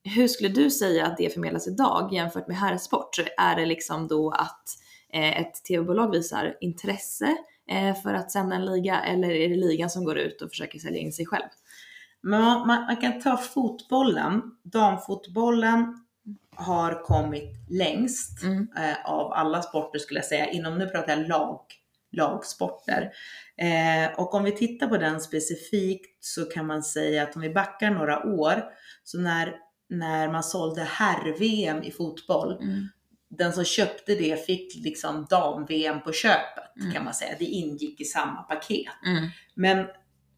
[0.04, 3.18] hur skulle du säga att det förmedlas idag jämfört med herrsport?
[3.36, 4.64] Är det liksom då att
[5.12, 7.36] eh, ett tv-bolag visar intresse
[8.02, 10.98] för att sända en liga eller är det ligan som går ut och försöker sälja
[11.00, 11.48] in sig själv?
[12.20, 14.42] Men man, man, man kan ta fotbollen.
[14.64, 16.04] Damfotbollen
[16.56, 18.68] har kommit längst Mm.
[18.76, 20.50] eh, av alla sporter skulle jag säga.
[20.50, 21.60] Inom, nu pratar jag lag,
[22.12, 23.10] lagsporter.
[23.56, 27.50] Eh, och om vi tittar på den specifikt så kan man säga att om vi
[27.50, 28.64] backar några år,
[29.04, 29.54] så när,
[29.88, 32.88] när man sålde herr-VM i fotboll, Mm.
[33.30, 36.92] Den som köpte det fick liksom dam-VM på köpet Mm.
[36.92, 37.34] kan man säga.
[37.38, 38.92] Det ingick i samma paket.
[39.06, 39.28] Mm.
[39.54, 39.86] Men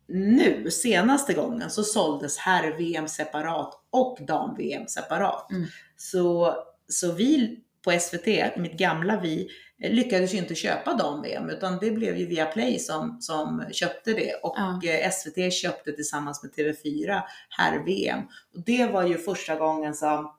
[0.09, 5.51] nu, senaste gången, så såldes herr-VM separat och dam-VM separat.
[5.51, 5.67] Mm.
[5.97, 6.55] Så,
[6.89, 8.27] så vi på SVT,
[8.57, 9.49] mitt gamla vi,
[9.79, 14.55] lyckades ju inte köpa dam-VM utan det blev ju Viaplay som, som köpte det och
[14.57, 14.81] Ja.
[14.91, 17.23] eh, SVT köpte tillsammans med TV4
[17.59, 18.21] herr-VM.
[18.55, 20.33] Och det var ju första gången som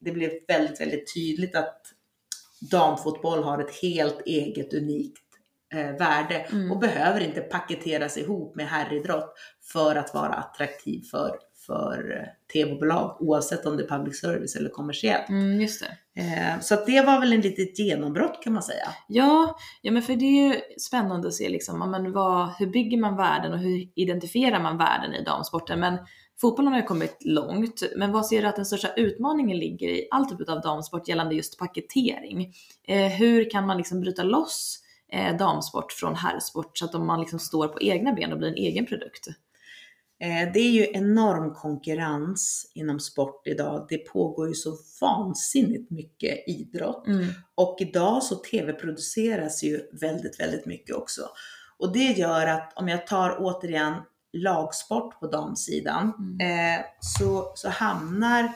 [0.00, 1.80] det blev väldigt, väldigt tydligt att
[2.60, 5.22] damfotboll har ett helt eget unikt
[5.74, 6.72] eh, värde Mm.
[6.72, 9.34] och behöver inte paketeras ihop med herridrott
[9.72, 14.70] för att vara attraktiv för, för eh, tv-bolag oavsett om det är public service eller
[14.70, 15.28] kommersiellt.
[15.28, 16.20] Mm, just det.
[16.22, 18.88] Eh, så att det var väl en litet genombrott kan man säga.
[19.08, 22.98] Ja, ja men för det är ju spännande att se liksom, men vad, hur bygger
[22.98, 25.80] man värden och hur identifierar man värden i damsporten?
[25.80, 25.98] Men
[26.40, 30.08] fotbollen har ju kommit långt, men vad ser du att den största utmaningen ligger i
[30.10, 32.54] all typ av damsport gällande just paketering?
[32.88, 34.78] Eh, hur kan man liksom bryta loss
[35.12, 38.54] eh, damsport från herrsport så att man liksom står på egna ben och blir en
[38.54, 39.28] egen produkt?
[40.20, 43.86] Eh, det är ju enorm konkurrens inom sport idag.
[43.88, 47.06] Det pågår ju så vansinnigt mycket idrott.
[47.06, 47.26] Mm.
[47.54, 51.22] Och idag så tv-produceras ju väldigt, väldigt mycket också.
[51.78, 53.94] Och det gör att om jag tar återigen
[54.36, 58.52] lagsport på damsidan eh, så, så hamnar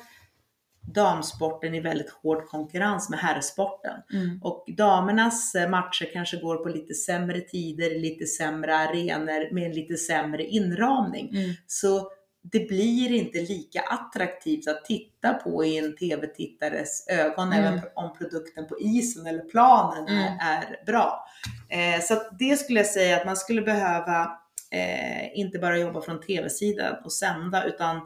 [0.95, 3.97] damsporten i väldigt hård konkurrens med herrsporten.
[4.13, 4.41] Mm.
[4.43, 9.73] Och damernas eh, matcher kanske går på lite sämre tider, lite sämre arenor med en
[9.73, 11.29] lite sämre inramning.
[11.37, 11.51] Mm.
[11.67, 12.11] Så
[12.53, 17.65] det blir inte lika attraktivt att titta på i en tv-tittares ögon, Mm.
[17.65, 20.19] även om produkten på isen eller planen Mm.
[20.19, 21.25] är, är bra.
[21.69, 24.40] Eh, så det skulle jag säga att man skulle behöva
[24.71, 28.01] eh, inte bara jobba från tv-sidan och sända, utan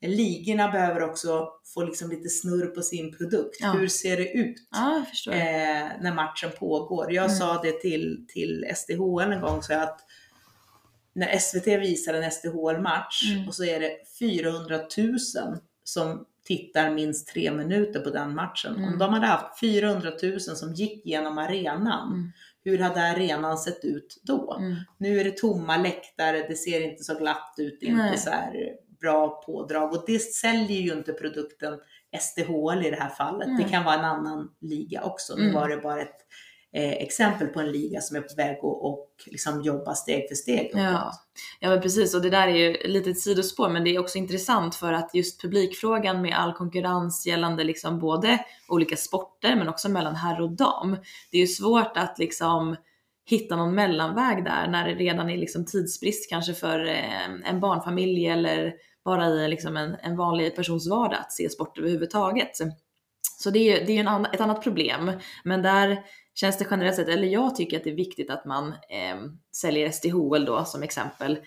[0.00, 3.56] ligorna behöver också få liksom lite snurr på sin produkt.
[3.60, 3.70] Ja.
[3.72, 4.56] Hur ser det ut?
[4.70, 7.12] Ja, eh, när matchen pågår.
[7.12, 7.36] Jag Mm.
[7.36, 10.00] sa det till, till SDHL en gång, så att
[11.12, 13.48] när SVT visar en SDHL-match Mm.
[13.48, 15.18] och så är det 400 000
[15.84, 18.76] som tittar minst tre minuter på den matchen.
[18.76, 18.92] Mm.
[18.92, 22.32] Om de hade haft 400 000 som gick genom arenan, Mm.
[22.70, 24.56] Hur hade arenan sett ut då?
[24.58, 24.76] Mm.
[24.98, 28.08] Nu är det tomma läktare, det ser inte så glatt ut, det är Nej.
[28.08, 28.54] inte så här
[29.00, 31.78] bra pådrag och det säljer ju inte produkten
[32.20, 33.48] SDHL i det här fallet.
[33.48, 33.64] Nej.
[33.64, 35.34] Det kan vara en annan liga också.
[35.36, 35.54] Nu Mm.
[35.54, 36.16] var det bara ett
[36.74, 40.34] eh, exempel på en liga som är på väg att och liksom jobba steg för
[40.34, 40.70] steg.
[40.74, 41.12] Ja.
[41.60, 42.14] ja, men precis.
[42.14, 45.14] Och det där är ju lite ett sidospår, men det är också intressant för att
[45.14, 50.50] just publikfrågan med all konkurrens gällande liksom både olika sporter, men också mellan herr och
[50.50, 50.96] dam.
[51.30, 52.76] Det är ju svårt att liksom
[53.26, 58.26] hitta någon mellanväg där när det redan är liksom tidsbrist kanske för eh, en barnfamilj
[58.26, 62.50] eller bara i liksom en, en vanlig persons vardag att se sport överhuvudtaget.
[63.40, 65.12] Så det är ju det är en ett annat problem.
[65.44, 66.04] Men där
[66.40, 69.16] känns det generellt sett, eller jag tycker att det är viktigt att man eh,
[69.56, 71.38] säljer SDHL då som exempel,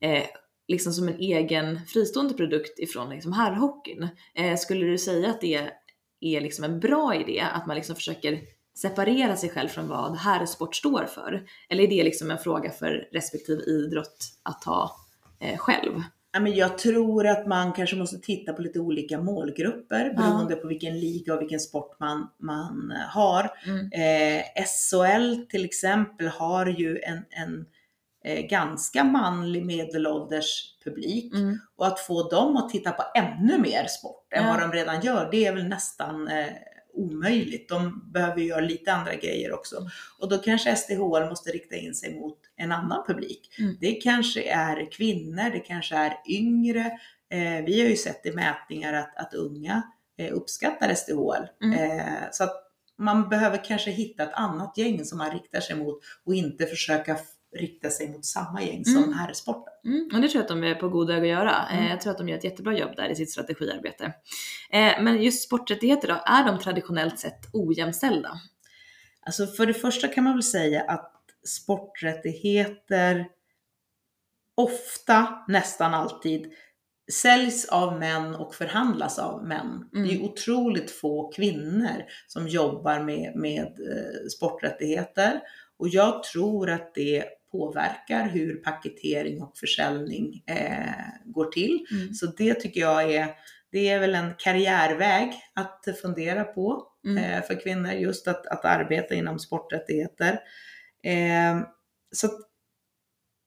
[0.00, 0.24] eh,
[0.68, 4.08] liksom som en egen fristående produkt ifrån liksom herrhockeyn.
[4.34, 5.70] Eh, skulle du säga att det
[6.20, 8.40] är liksom en bra idé att man liksom försöker
[8.74, 11.46] separera sig själv från vad herrsport står för?
[11.68, 14.90] Eller är det liksom en fråga för respektive idrott att ta
[15.40, 16.02] eh, själv?
[16.32, 20.68] Ja, men jag tror att man kanske måste titta på lite olika målgrupper beroende på
[20.68, 23.50] vilken liga och vilken sport man, man har.
[23.66, 23.90] Mm.
[23.92, 27.66] Eh, SHL till exempel har ju en, en
[28.24, 31.58] eh, ganska manlig medelålders publik Mm.
[31.76, 34.50] och att få dem att titta på ännu mer sport än Ja.
[34.52, 36.46] vad de redan gör, det är väl nästan eh,
[36.92, 37.68] omöjligt.
[37.68, 39.76] De behöver göra lite andra grejer också.
[40.18, 43.54] Och då kanske SDHL måste rikta in sig mot en annan publik.
[43.58, 43.76] Mm.
[43.80, 46.90] Det kanske är kvinnor, det kanske är yngre.
[47.30, 49.82] Eh, vi har ju sett i mätningar att, att unga
[50.18, 51.46] eh, uppskattar SDHL.
[51.62, 51.98] Mm.
[51.98, 52.66] Eh, så att
[52.98, 57.18] man behöver kanske hitta ett annat gäng som man riktar sig mot och inte försöka
[57.58, 59.12] rikta sig mot samma gäng som Mm.
[59.12, 59.72] herrsporten.
[59.84, 61.66] Mm, och det tror jag att de är på god väg att göra.
[61.66, 61.84] Mm.
[61.84, 64.04] Eh, jag tror att de gör ett jättebra jobb där i sitt strategiarbete.
[64.70, 68.40] Eh, men just sporträttigheter då, är de traditionellt sett ojämställda?
[69.26, 71.12] Alltså för det första kan man väl säga att
[71.44, 73.28] sporträttigheter
[74.54, 76.52] ofta, nästan alltid,
[77.12, 79.88] säljs av män och förhandlas av män.
[79.94, 80.08] Mm.
[80.08, 85.40] Det är otroligt få kvinnor som jobbar med, med eh, sporträttigheter
[85.78, 91.86] och jag tror att det påverkar hur paketering och försäljning eh, går till.
[91.90, 92.14] Mm.
[92.14, 93.28] Så det tycker jag är,
[93.72, 97.24] det är väl en karriärväg att fundera på Mm.
[97.24, 100.40] eh, för kvinnor, just att, att arbeta inom sporträttigheter.
[101.04, 101.60] Eh,
[102.12, 102.28] så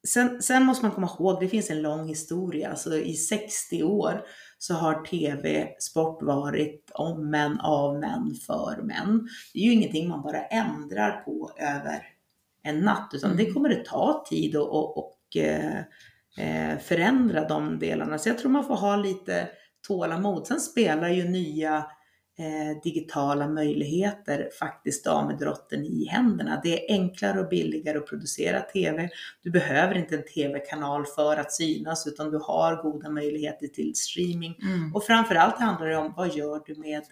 [0.08, 4.26] sen, sen måste man komma ihåg, det finns en lång historia, alltså i 60 år
[4.58, 9.28] så har TV-sport varit om män, av män, för män.
[9.54, 12.13] Det är ju ingenting man bara ändrar på över
[12.64, 13.46] en natt, utan Mm.
[13.46, 15.78] det kommer det ta tid och, och, och eh,
[16.38, 18.18] eh, förändra de delarna.
[18.18, 19.50] Så jag tror man får ha lite
[19.88, 20.48] tålamod.
[20.48, 21.86] Sen spelar ju nya
[22.40, 26.62] eh, digitala möjligheter faktiskt damidrotten i händerna.
[26.64, 29.10] Det är enklare och billigare att producera TV.
[29.44, 34.56] Du behöver inte en TV-kanal för att synas utan du har goda möjligheter till streaming.
[34.62, 34.96] Mm.
[34.96, 37.04] Och framförallt handlar det om vad gör du med,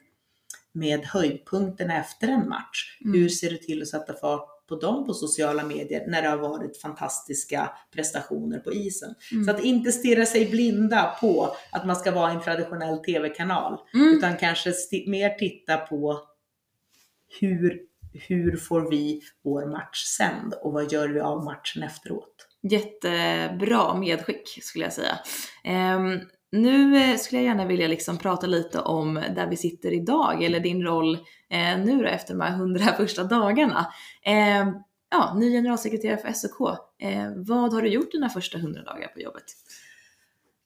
[0.71, 2.99] med höjdpunkterna efter en match?
[3.05, 3.19] Mm.
[3.19, 6.37] Hur ser du till att sätta fart på dem på sociala medier när det har
[6.37, 9.15] varit fantastiska prestationer på isen?
[9.31, 9.45] Mm.
[9.45, 14.17] Så att inte stirra sig blinda på att man ska vara en traditionell TV-kanal Mm.
[14.17, 14.73] utan kanske
[15.07, 16.19] mer titta på
[17.39, 17.79] hur,
[18.13, 22.47] hur får vi vår match sänd och vad gör vi av matchen efteråt?
[22.61, 25.19] Jättebra medskick skulle jag säga.
[25.63, 26.19] Ehm,
[26.51, 30.59] nu eh, skulle jag gärna vilja liksom prata lite om där vi sitter idag, eller
[30.59, 31.15] din roll
[31.49, 33.87] eh, nu då efter de här 100 första dagarna.
[34.25, 34.73] Ehm,
[35.11, 36.77] ja, ny generalsekreterare för SOK.
[37.01, 39.43] Eh, vad har du gjort dina första 100 dagar på jobbet?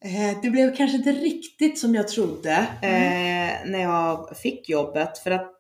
[0.06, 5.18] Eh, Det blev kanske inte riktigt som jag trodde eh, när jag fick jobbet.
[5.18, 5.52] För att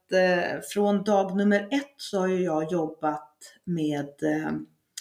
[0.74, 4.10] från dag nummer ett så har jag jobbat med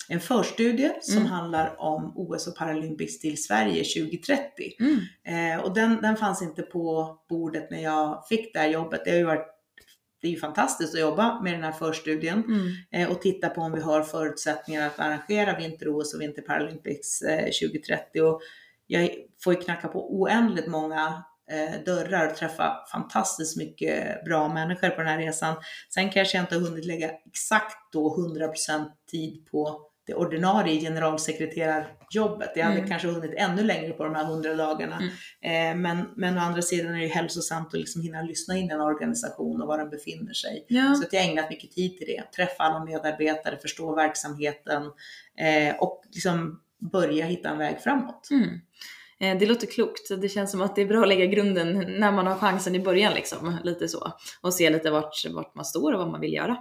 [0.08, 1.28] en förstudie som Mm.
[1.30, 4.48] handlar om OS och Paralympics till Sverige 2030.
[4.80, 5.54] Mm.
[5.58, 9.02] Eh, och den, den fanns inte på bordet när jag fick det här jobbet.
[9.04, 9.50] Det har ju varit
[10.20, 12.68] det är ju fantastiskt att jobba med den här förstudien Mm.
[12.92, 18.20] eh, och titta på om vi har förutsättningar att arrangera vinter-OS och vinter-Paralympics eh, 2030.
[18.22, 18.40] Och
[18.86, 19.10] jag
[19.44, 24.96] får ju knacka på oändligt många eh, dörrar och träffa fantastiskt mycket bra människor på
[24.96, 25.56] den här resan.
[25.94, 32.50] Sen kanske jag inte har hunnit lägga exakt då 100% tid på det ordinarie generalsekreterarjobbet.
[32.56, 32.88] Jag hade Mm.
[32.88, 34.96] kanske hunnit ännu längre på de här 100 dagarna.
[34.96, 35.10] Mm.
[35.42, 38.70] Eh, men, men å andra sidan är det ju hälsosamt att liksom hinna lyssna in
[38.70, 40.64] en organisation och var den befinner sig.
[40.68, 40.94] Ja.
[40.94, 42.22] Så att jag har ägnat mycket tid till det.
[42.36, 44.82] Träffa alla medarbetare, förstå verksamheten
[45.38, 46.60] eh, och liksom
[46.92, 48.28] börja hitta en väg framåt.
[48.30, 48.48] Mm.
[49.20, 50.20] Eh, det låter klokt.
[50.20, 52.80] Det känns som att det är bra att lägga grunden när man har chansen i
[52.80, 54.12] början liksom, lite så.
[54.40, 56.52] Och se lite vart, vart man står och vad man vill göra.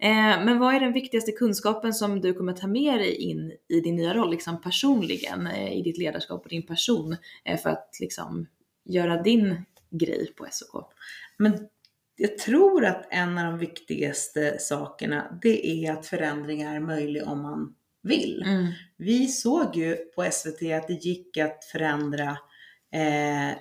[0.00, 3.80] Eh, men vad är den viktigaste kunskapen som du kommer ta med dig in i
[3.80, 7.16] din nya roll, liksom personligen, eh, i ditt ledarskap och din person,
[7.62, 8.46] för att liksom
[8.84, 10.92] göra din grej på SOK?
[11.38, 11.68] Men
[12.16, 17.42] jag tror att en av de viktigaste sakerna, det är att förändringar är möjliga om
[17.42, 18.42] man vill.
[18.46, 18.66] Mm.
[18.96, 22.28] Vi såg ju på SVT att det gick att förändra
[22.94, 23.56] eh,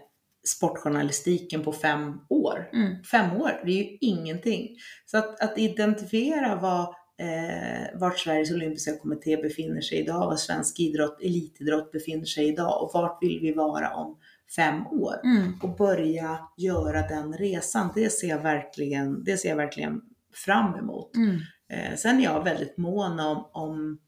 [0.47, 2.69] sportjournalistiken på fem år.
[2.73, 3.03] Mm.
[3.03, 4.77] Fem år, det är ju ingenting.
[5.05, 6.81] Så att, att identifiera vad,
[7.27, 12.83] eh, vart Sveriges olympiska kommitté befinner sig idag, vad svensk idrott, elitidrott befinner sig idag
[12.83, 14.19] och vart vill vi vara om
[14.55, 15.15] fem år?
[15.23, 15.53] Mm.
[15.63, 20.01] Och börja göra den resan, det ser jag verkligen, det ser jag verkligen
[20.33, 21.15] fram emot.
[21.15, 21.39] Mm.
[21.69, 23.99] Eh, sen är jag väldigt mån om, om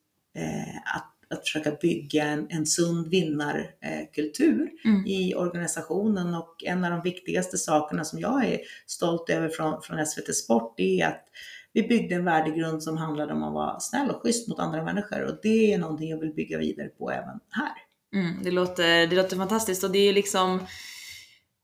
[0.96, 5.06] att, att försöka bygga en, en sund vinnarkultur Mm.
[5.08, 6.36] i organisationen.
[6.36, 10.80] Och en av de viktigaste sakerna som jag är stolt över från, från SVT Sport
[10.80, 11.26] är att
[11.74, 15.24] vi byggde en värdegrund som handlade om att vara snäll och schysst mot andra människor.
[15.24, 17.74] Och det är någonting jag vill bygga vidare på även här.
[18.16, 19.84] Mm, det, låter, det låter fantastiskt.
[19.84, 20.60] Och det är liksom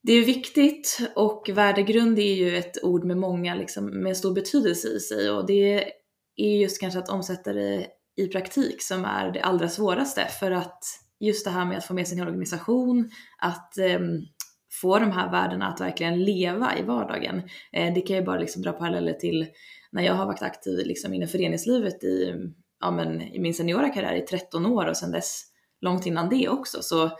[0.01, 0.99] det är viktigt.
[1.15, 5.29] Och värdegrund är ju ett ord med många, liksom, med stor betydelse i sig.
[5.29, 5.93] Och det
[6.35, 7.87] är just kanske att omsätta det
[8.19, 10.83] i praktik som är det allra svåraste för att
[11.19, 13.99] just det här med att få med sin organisation, att eh,
[14.81, 17.41] få de här värdena att verkligen leva i vardagen.
[17.71, 19.47] Eh, det kan ju bara liksom dra paralleller till
[19.91, 22.35] när jag har varit aktiv liksom inom föreningslivet i,
[22.79, 25.43] ja, men, i min seniora karriär i 13 år och sedan dess
[25.81, 26.81] långt innan det också.
[26.81, 27.11] Så,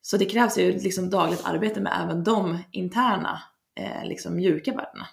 [0.00, 3.42] så det krävs ju liksom dagligt arbete med även de interna
[3.80, 5.06] eh, liksom mjuka värdena.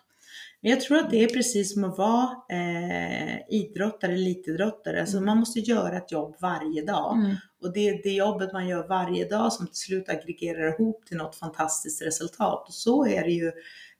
[0.62, 5.00] Men jag tror att det är precis som att vara eh, idrottare, elitidrottare.
[5.02, 5.26] Alltså Mm.
[5.26, 7.16] man måste göra ett jobb varje dag.
[7.18, 7.36] Mm.
[7.62, 11.18] Och det är det jobbet man gör varje dag som till slut aggregerar ihop till
[11.18, 12.68] något fantastiskt resultat.
[12.68, 13.52] Och så är det ju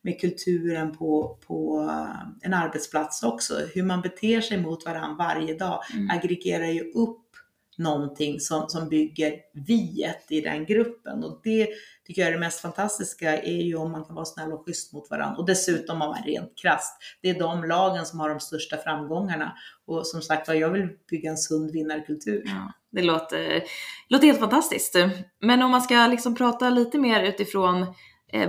[0.02, 3.54] med kulturen på, på eh, en arbetsplats också.
[3.74, 6.10] Hur man beter sig mot varandra varje dag Mm.
[6.10, 7.21] aggregerar ju upp
[7.78, 11.24] någonting som, som bygger viet i den gruppen.
[11.24, 11.68] Och det
[12.06, 14.92] tycker jag är det mest fantastiska är ju om man kan vara snäll och schysst
[14.92, 15.38] mot varandra.
[15.38, 16.96] Och dessutom om man rent krasst.
[17.22, 19.52] Det är de lagen som har de största framgångarna.
[19.86, 22.42] Och som sagt var, jag vill bygga en sund vinnarkultur.
[22.44, 23.62] Ja, det låter,
[24.08, 24.96] låter helt fantastiskt.
[25.40, 27.86] Men om man ska liksom prata lite mer utifrån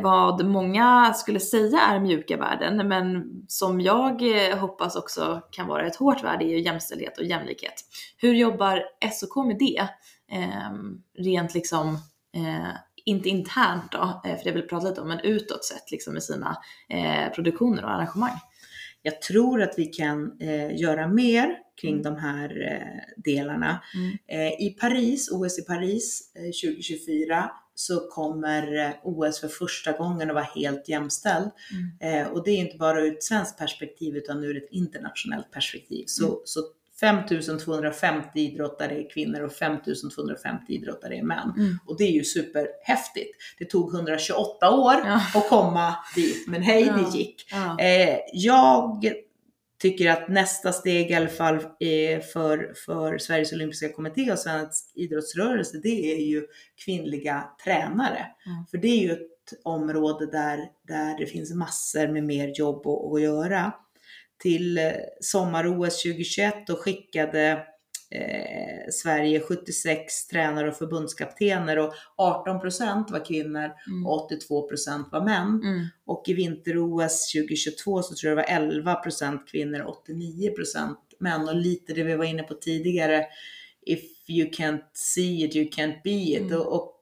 [0.02, 5.88] vad många skulle säga är mjuka värden, men som jag eh, hoppas också kan vara
[5.88, 7.74] ett hårt värde, är ju jämställdhet och jämlikhet.
[8.18, 9.88] Hur jobbar SOK med det?
[10.32, 10.74] Eh,
[11.18, 11.94] rent liksom,
[12.36, 12.74] eh,
[13.06, 16.24] inte internt då, eh, för det vill prata lite om, men utåt sett liksom med
[16.24, 16.58] sina
[16.90, 18.40] eh, produktioner och arrangemang.
[19.02, 23.84] Jag tror att vi kan eh, göra mer kring de här eh, delarna.
[23.96, 24.18] Mm.
[24.28, 30.30] Eh, I Paris, OS i Paris eh, 2024, så kommer eh, OS för första gången
[30.30, 31.50] att vara helt jämställd.
[32.00, 36.04] Eh, och det är inte bara ur ett svenskt perspektiv utan ur ett internationellt perspektiv.
[36.08, 36.38] Så, Mm.
[36.46, 36.60] så
[37.00, 41.54] 5250 idrottare är kvinnor och 5250 idrottare är män.
[41.58, 41.78] Mm.
[41.88, 43.36] Och det är ju superhäftigt.
[43.60, 45.22] Det tog 128 år Ja.
[45.36, 46.94] att komma dit, men hej, Ja.
[47.12, 47.46] det gick.
[47.52, 47.80] Ja.
[47.80, 49.12] Eh, jag
[49.84, 54.92] tycker att nästa steg i alla fall eh, för, för Sveriges Olympiska Kommitté och svensk
[54.96, 56.48] idrottsrörelse, det är ju
[56.86, 58.26] kvinnliga tränare.
[58.46, 58.66] Mm.
[58.72, 63.14] För det är ju ett område där, där det finns massor med mer jobb att,
[63.14, 63.74] att göra.
[64.42, 64.92] Till eh,
[65.22, 67.68] sommar-OS 2021 då skickade
[68.16, 74.06] eh, Sverige 76 tränare och förbundskaptener och 18% var kvinnor Mm.
[74.08, 75.62] och 82% var män.
[75.64, 75.86] Mm.
[76.06, 81.48] Och i vinter-OS 2022 så tror jag det var 11% kvinnor och 89% män.
[81.48, 83.26] Och lite det vi var inne på tidigare,
[83.86, 86.42] if you can't see it, you can't be it.
[86.42, 86.60] Mm.
[86.60, 86.94] Och, och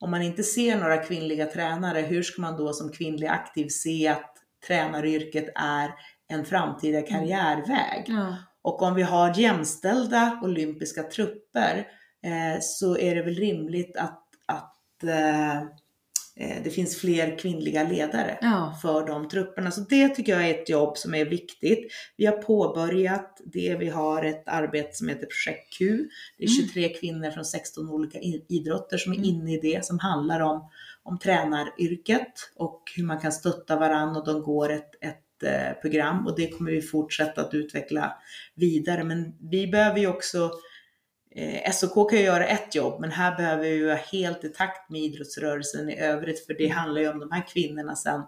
[0.00, 4.08] om man inte ser några kvinnliga tränare, hur ska man då som kvinnlig aktiv se
[4.08, 4.34] att
[4.66, 5.90] tränaryrket är
[6.28, 8.04] en framtida karriärväg?
[8.06, 8.36] Ja.
[8.64, 11.76] Och om vi har jämställda olympiska trupper
[12.24, 15.56] eh, så är det väl rimligt att, att eh,
[16.36, 18.78] eh, det finns fler kvinnliga ledare Ja.
[18.82, 19.70] för de trupperna.
[19.70, 21.92] Så det tycker jag är ett jobb som är viktigt.
[22.16, 23.76] Vi har påbörjat det.
[23.80, 25.84] Vi har ett arbete som heter Projekt Q.
[26.38, 26.68] Det är Mm.
[26.68, 29.28] 23 kvinnor från 16 olika idrotter som är Mm.
[29.30, 30.70] inne i det, som handlar om,
[31.02, 35.20] om tränaryrket och hur man kan stötta varandra och de går ett, ett
[35.82, 38.16] program och det kommer vi fortsätta att utveckla
[38.54, 39.04] vidare.
[39.04, 40.50] Men vi behöver ju också
[41.36, 44.90] Eh, SOK kan ju göra ett jobb, men här behöver vi vara helt i takt
[44.90, 48.22] med idrottsrörelsen i övrigt, för det handlar ju om de här kvinnorna sen,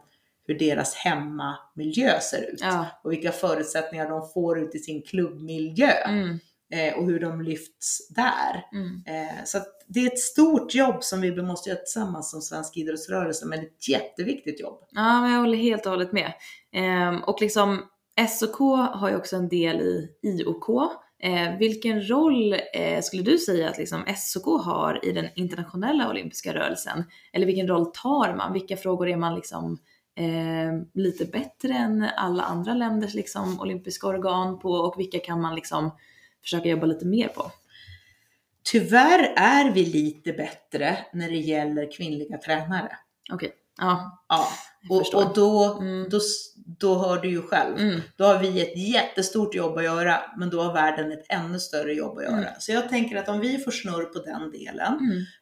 [0.46, 2.86] hur deras hemmamiljö ser ut Ja.
[3.04, 6.38] och vilka förutsättningar de får ut i sin klubbmiljö Mm.
[6.72, 8.64] Eh, och hur de lyfts där.
[8.72, 9.02] Mm.
[9.06, 13.46] Eh, så det är ett stort jobb som vi måste göra tillsammans som svensk idrottsrörelse,
[13.46, 14.78] men ett jätteviktigt jobb.
[14.90, 16.32] Ja, men jag håller helt och hållet med.
[16.72, 17.82] Ehm, och liksom
[18.28, 18.58] SOK
[18.92, 20.68] har ju också en del i IOK.
[21.22, 26.54] Eh, vilken roll eh, skulle du säga att liksom SOK har i den internationella olympiska
[26.54, 27.04] rörelsen?
[27.32, 28.52] Eller vilken roll tar man?
[28.52, 29.78] Vilka frågor är man liksom
[30.18, 35.54] eh, lite bättre än alla andra länders liksom, olympiska organ på och vilka kan man
[35.54, 35.90] liksom
[36.46, 37.50] försöka jobba lite mer på?
[38.64, 42.98] Tyvärr är vi lite bättre när det gäller kvinnliga tränare.
[43.32, 44.22] Okej, ja.
[44.28, 44.48] Ja,
[44.88, 46.08] Jag och, och då, Mm.
[46.10, 46.20] då,
[46.78, 47.78] då hör du ju själv.
[47.78, 48.00] Mm.
[48.16, 51.94] Då har vi ett jättestort jobb att göra, men då har världen ett ännu större
[51.94, 52.36] jobb att göra.
[52.38, 52.52] Mm.
[52.58, 54.98] Så jag tänker att om vi får snurr på den delen,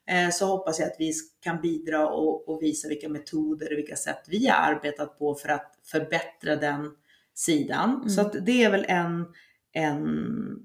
[0.07, 0.27] Mm.
[0.27, 3.97] eh, så hoppas jag att vi kan bidra och, och visa vilka metoder och vilka
[3.97, 6.91] sätt vi har arbetat på för att förbättra den
[7.35, 7.95] sidan.
[7.95, 8.09] Mm.
[8.11, 9.27] Så att det är väl en,
[9.75, 9.99] en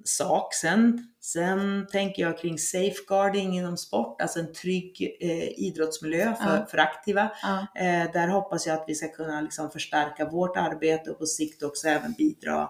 [0.04, 0.54] sak.
[0.54, 6.66] Sen, sen tänker jag kring safeguarding inom sport, alltså en trygg eh, idrottsmiljö för, Ja.
[6.72, 7.32] för aktiva.
[7.42, 7.82] Ja.
[7.82, 11.64] Eh, där hoppas jag att vi ska kunna liksom förstärka vårt arbete och på sikt
[11.64, 12.70] också även bidra,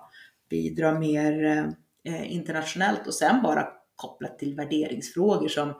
[0.50, 1.44] bidra mer
[2.04, 5.74] eh, internationellt och sen bara kopplat till värderingsfrågor som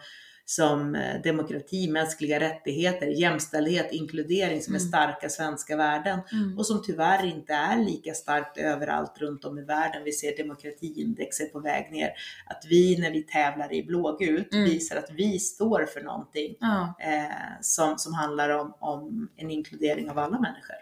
[0.50, 6.20] som eh, demokrati, mänskliga rättigheter, jämställdhet, inkludering som är starka svenska värden
[6.58, 10.04] och som tyvärr inte är lika starkt överallt runt om i världen.
[10.04, 12.12] Vi ser demokratiindex är på väg ner.
[12.46, 16.94] Att vi när vi tävlar i blågult visar att vi står för någonting Ja.
[17.00, 20.76] eh, som, som handlar om, om en inkludering av alla människor.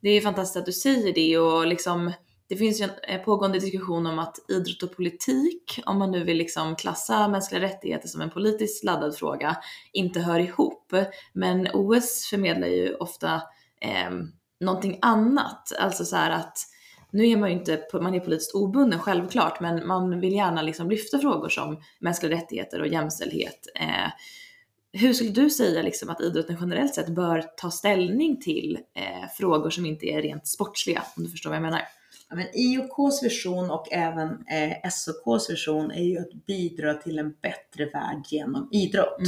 [0.00, 2.12] Det är fantastiskt att du säger det och liksom
[2.50, 6.24] det finns ju en eh, pågående diskussion om att idrott och politik, om man nu
[6.24, 9.56] vill liksom klassa mänskliga rättigheter som en politiskt laddad fråga,
[9.92, 10.92] inte hör ihop.
[11.32, 13.34] Men OS förmedlar ju ofta
[13.80, 14.10] eh,
[14.60, 16.58] någonting annat, alltså så här att
[17.10, 20.90] nu är man ju inte, man är politiskt obunden självklart, men man vill gärna liksom
[20.90, 23.66] lyfta frågor som mänskliga rättigheter och jämställdhet.
[23.74, 24.10] Eh,
[24.92, 29.70] hur skulle du säga liksom att idrotten generellt sett bör ta ställning till eh, frågor
[29.70, 31.82] som inte är rent sportsliga, om du förstår vad jag menar?
[32.34, 37.84] Men IOKs vision och även eh, SOKs vision är ju att bidra till en bättre
[37.84, 39.22] värld genom idrott.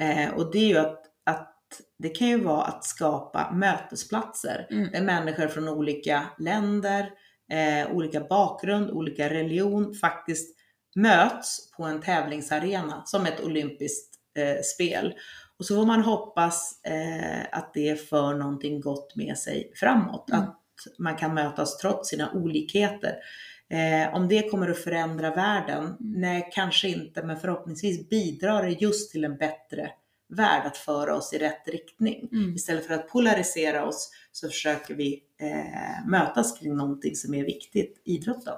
[0.00, 1.50] Eh, och det är ju att, att
[1.98, 4.90] det kan ju vara att skapa mötesplatser Mm.
[4.92, 7.10] där människor från olika länder,
[7.52, 10.56] eh, olika bakgrund, olika religion faktiskt
[10.96, 15.14] möts på en tävlingsarena som ett olympiskt eh, spel.
[15.58, 20.30] Och så får man hoppas eh, att det för någonting gott med sig framåt.
[20.30, 20.42] Mm.
[20.42, 20.60] Att
[20.98, 23.14] man kan mötas trots sina olikheter.
[23.70, 25.96] Eh, om det kommer att förändra världen?
[26.00, 29.90] Nej, kanske inte, men förhoppningsvis bidrar det just till en bättre
[30.28, 32.28] värld att föra oss i rätt riktning.
[32.32, 32.54] Mm.
[32.54, 38.02] Istället för att polarisera oss så försöker vi eh, mötas kring någonting som är viktigt,
[38.04, 38.54] idrotten.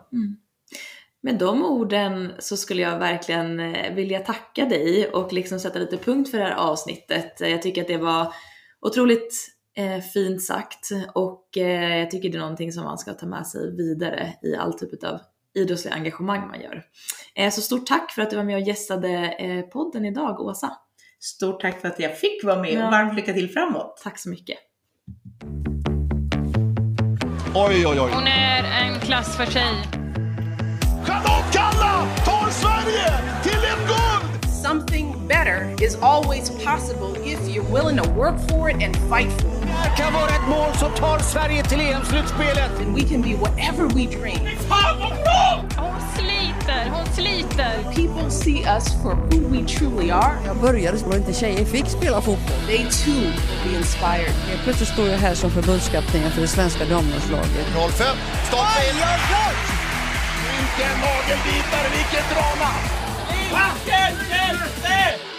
[1.20, 5.96] Med de orden så skulle jag verkligen eh, vilja tacka dig och liksom sätta lite
[5.96, 7.40] punkt för det här avsnittet.
[7.40, 8.34] Jag tycker att det var
[8.80, 13.26] otroligt eh, fint sagt och eh, jag tycker det är någonting som man ska ta
[13.26, 15.20] med sig vidare i all typ av
[15.54, 16.82] idrottsliga engagemang man gör.
[17.34, 20.70] Eh, så stort tack för att du var med och gästade eh, podden idag, Åsa.
[21.20, 22.84] Stort tack för att jag fick vara med Ja.
[22.86, 24.00] och varmt lycka till framåt!
[24.04, 24.58] Tack så mycket.
[27.54, 28.10] Oj, oj, oj.
[28.14, 29.62] Hon är en klass för sig.
[31.06, 33.08] Charlotte Kalla tar Sverige
[33.42, 34.50] till ett guld!
[34.62, 39.48] Something better is always possible if you're willing to work for it and fight for
[39.48, 39.55] it.
[39.76, 42.70] Det här kan vara ett mål som tar Sverige till EM-slutspelet.
[42.80, 44.44] And we can be whatever we dream.
[44.68, 45.64] Fan vad bra!
[45.76, 47.74] Hon sliter, hon sliter.
[47.94, 50.36] People see us for who we truly are.
[50.46, 52.60] Jag började och inte tjejer fick spela fotboll.
[52.66, 54.32] They too will be inspired.
[54.48, 57.66] Helt plötsligt står jag här som förbundskapten för det svenska damlandslaget.
[57.74, 58.16] 05,
[58.48, 58.96] startfil!
[60.56, 62.70] Vilken nagelbitare, vilket drama!
[63.30, 65.35] Vilken hjälte!